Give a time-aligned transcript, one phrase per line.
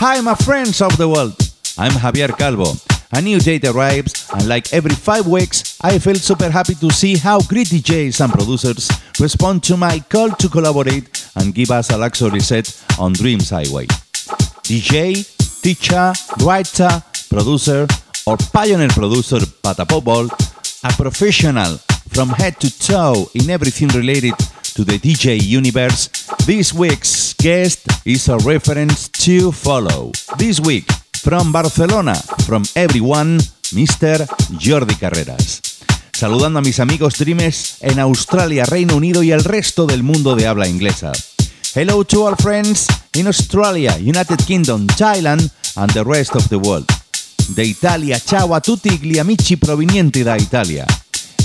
[0.00, 1.34] Hi, my friends of the world.
[1.76, 2.74] I'm Javier Calvo.
[3.14, 7.16] A new date arrives, and like every five weeks, I feel super happy to see
[7.16, 8.88] how great DJs and producers
[9.18, 13.86] respond to my call to collaborate and give us a luxury set on Dreams Highway.
[14.70, 15.26] DJ,
[15.62, 16.12] teacher,
[16.46, 17.88] writer, producer,
[18.24, 20.30] or pioneer producer Patapopol,
[20.84, 24.34] a professional from head to toe in everything related
[24.74, 26.08] to the DJ universe,
[26.46, 30.12] this week's guest is a reference to follow.
[30.36, 32.14] This week, from Barcelona,
[32.46, 33.38] from everyone,
[33.74, 34.26] Mr.
[34.58, 35.60] Jordi Carreras.
[36.12, 40.46] Saludando a mis amigos Dreamers en Australia, Reino Unido y el resto del mundo de
[40.46, 41.12] habla inglesa.
[41.74, 46.86] Hello to our friends in Australia, United Kingdom, Thailand and the rest of the world.
[47.48, 50.84] De Italia, ciao a tutti gli amici provenienti da Italia.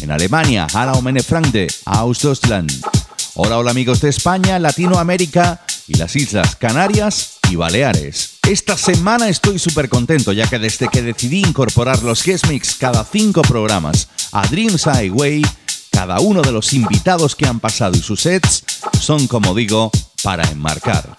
[0.01, 2.71] En Alemania, hallo meine Freunde aus Deutschland.
[3.35, 8.39] Hola, hola amigos de España, Latinoamérica y las Islas Canarias y Baleares.
[8.45, 13.05] Esta semana estoy súper contento ya que desde que decidí incorporar los guest mix cada
[13.05, 15.41] cinco programas a Dreams Highway,
[15.89, 18.65] cada uno de los invitados que han pasado y sus sets
[18.99, 19.89] son, como digo,
[20.21, 21.15] para enmarcar.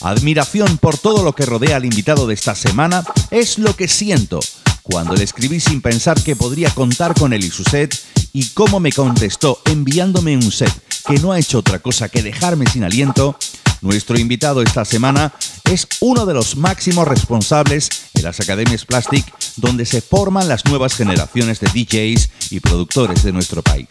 [0.00, 4.40] Admiración por todo lo que rodea al invitado de esta semana es lo que siento
[4.82, 7.98] cuando le escribí sin pensar que podría contar con él y su set
[8.32, 10.72] y cómo me contestó enviándome un set
[11.06, 13.36] que no ha hecho otra cosa que dejarme sin aliento,
[13.80, 15.32] nuestro invitado esta semana
[15.64, 19.24] es uno de los máximos responsables en las academias Plastic
[19.56, 23.88] donde se forman las nuevas generaciones de DJs y productores de nuestro país.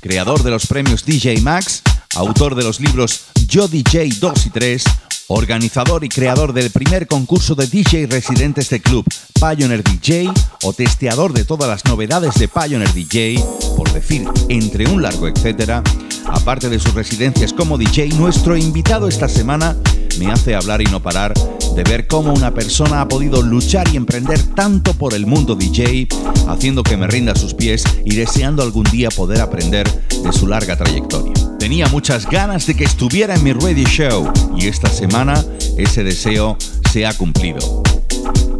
[0.00, 1.82] Creador de los premios DJ Max,
[2.16, 4.84] autor de los libros Yo DJ 2 y 3,
[5.28, 9.04] organizador y creador del primer concurso de DJ residentes de club
[9.34, 10.30] Pioneer DJ
[10.62, 13.44] o testeador de todas las novedades de Pioneer DJ,
[13.76, 15.82] por decir entre un largo etcétera,
[16.26, 19.76] aparte de sus residencias como DJ, nuestro invitado esta semana
[20.18, 21.34] me hace hablar y no parar
[21.74, 26.08] de ver cómo una persona ha podido luchar y emprender tanto por el mundo DJ,
[26.48, 29.86] haciendo que me rinda sus pies y deseando algún día poder aprender
[30.22, 31.35] de su larga trayectoria.
[31.66, 35.44] Tenía muchas ganas de que estuviera en mi radio show y esta semana
[35.76, 36.56] ese deseo
[36.92, 37.82] se ha cumplido.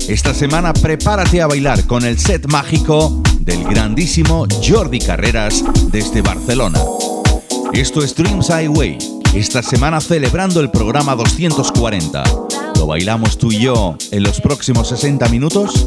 [0.08, 5.62] Esta semana prepárate a bailar con el set mágico del grandísimo Jordi Carreras
[5.92, 6.80] desde Barcelona.
[7.72, 8.98] Esto es Dreams Highway,
[9.34, 12.24] esta semana celebrando el programa 240.
[12.74, 15.86] ¿Lo bailamos tú y yo en los próximos 60 minutos?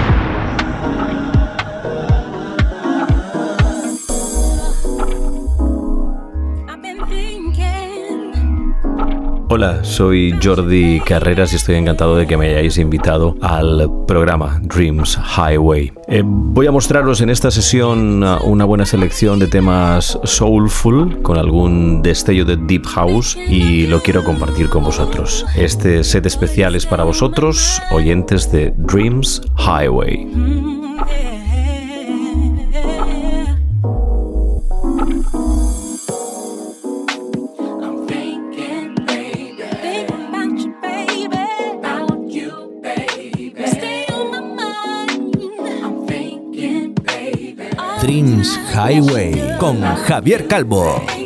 [9.61, 15.19] Hola, soy Jordi Carreras y estoy encantado de que me hayáis invitado al programa Dreams
[15.37, 15.93] Highway.
[16.07, 21.37] Eh, voy a mostraros en esta sesión uh, una buena selección de temas soulful con
[21.37, 25.45] algún destello de deep house y lo quiero compartir con vosotros.
[25.55, 30.27] Este set especial es para vosotros, oyentes de Dreams Highway.
[50.11, 51.20] Javier Calvo.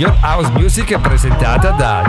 [0.00, 1.99] Your House Music è presentata da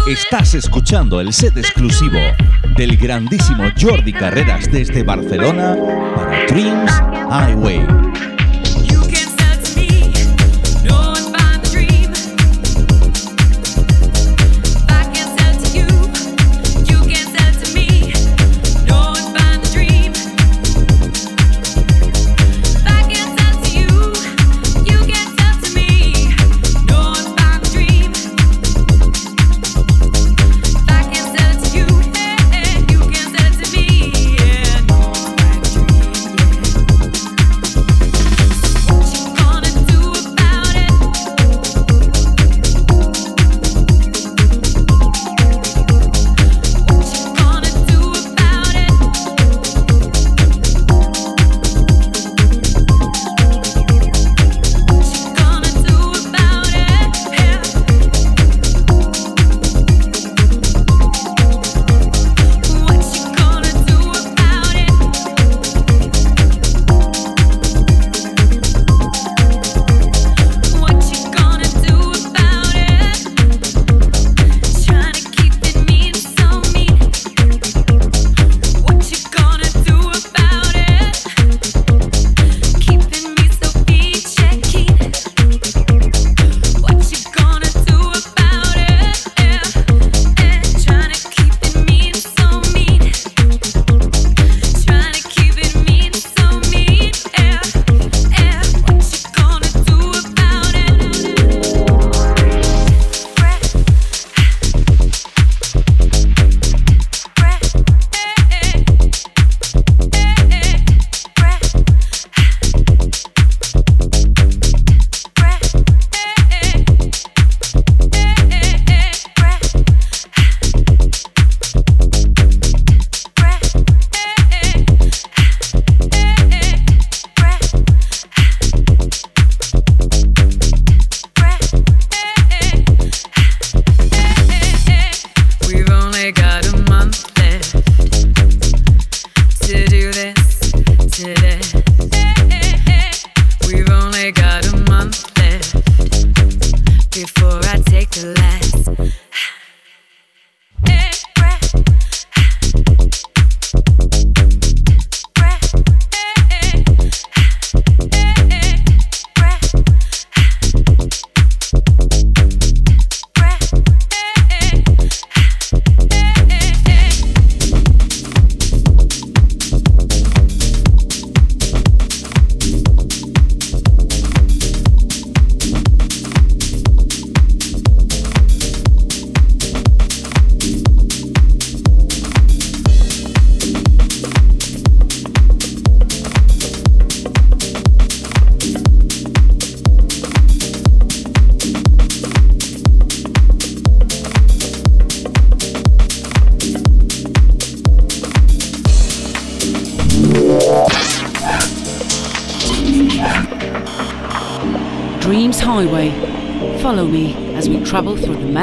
[0.08, 2.20] Estás escuchando el set exclusivo
[2.76, 5.76] del grandísimo Jordi Carreras desde Barcelona
[6.16, 6.92] para Dreams
[7.30, 8.03] Highway.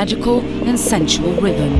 [0.00, 1.79] Magical and sensual rhythms.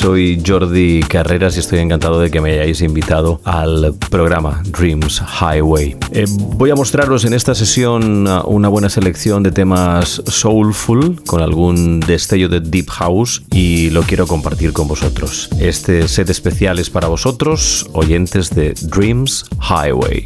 [0.00, 5.94] soy Jordi Carreras y estoy encantado de que me hayáis invitado al programa Dreams Highway.
[6.12, 6.24] Eh,
[6.56, 12.00] voy a mostraros en esta sesión uh, una buena selección de temas soulful con algún
[12.00, 15.50] destello de deep house y lo quiero compartir con vosotros.
[15.60, 20.24] Este set especial es para vosotros, oyentes de Dreams Highway.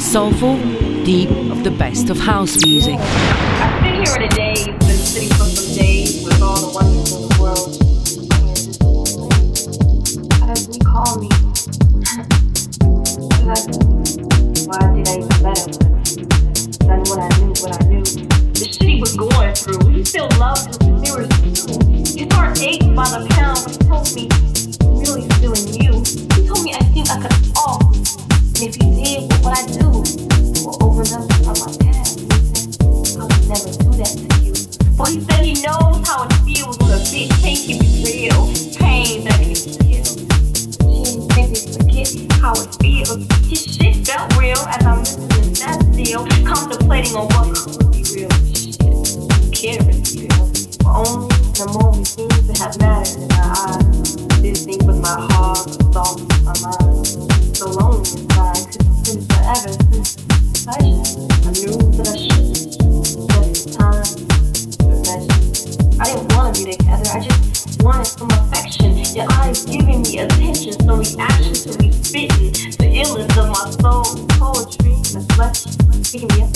[0.00, 0.56] soulful,
[1.04, 2.98] deep of the best of house music.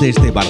[0.00, 0.49] Desde Barcelona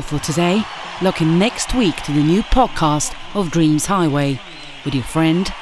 [0.00, 0.62] All for today.
[1.02, 4.40] Looking next week to the new podcast of Dreams Highway
[4.84, 5.52] with your friend